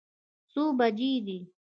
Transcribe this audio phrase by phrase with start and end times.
[0.51, 1.39] څو بجې دي.